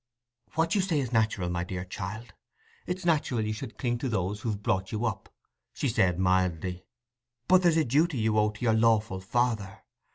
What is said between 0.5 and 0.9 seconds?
"What you